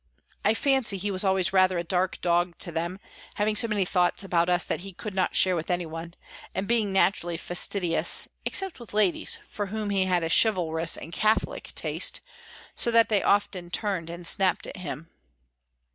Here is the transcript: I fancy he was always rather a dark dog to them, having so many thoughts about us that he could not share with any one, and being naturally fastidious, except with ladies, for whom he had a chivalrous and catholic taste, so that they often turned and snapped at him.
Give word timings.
I 0.43 0.55
fancy 0.55 0.97
he 0.97 1.11
was 1.11 1.23
always 1.23 1.53
rather 1.53 1.77
a 1.77 1.83
dark 1.83 2.19
dog 2.21 2.57
to 2.57 2.71
them, 2.71 2.97
having 3.35 3.55
so 3.55 3.67
many 3.67 3.85
thoughts 3.85 4.23
about 4.23 4.49
us 4.49 4.65
that 4.65 4.79
he 4.79 4.93
could 4.93 5.13
not 5.13 5.35
share 5.35 5.55
with 5.55 5.69
any 5.69 5.85
one, 5.85 6.15
and 6.55 6.67
being 6.67 6.91
naturally 6.91 7.37
fastidious, 7.37 8.27
except 8.43 8.79
with 8.79 8.95
ladies, 8.95 9.37
for 9.47 9.67
whom 9.67 9.91
he 9.91 10.05
had 10.05 10.23
a 10.23 10.31
chivalrous 10.31 10.97
and 10.97 11.13
catholic 11.13 11.71
taste, 11.75 12.19
so 12.75 12.89
that 12.89 13.09
they 13.09 13.21
often 13.21 13.69
turned 13.69 14.09
and 14.09 14.25
snapped 14.25 14.65
at 14.65 14.77
him. 14.77 15.11